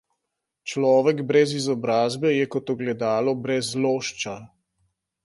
Človek 0.71 1.17
brez 1.31 1.49
izobrazbe 1.61 2.31
je 2.35 2.47
kot 2.55 2.71
ogledalo 2.75 3.37
brez 3.45 3.71
lošča. 3.85 4.35